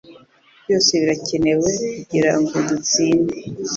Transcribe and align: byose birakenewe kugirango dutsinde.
byose 0.63 0.91
birakenewe 1.01 1.69
kugirango 1.93 2.55
dutsinde. 2.67 3.35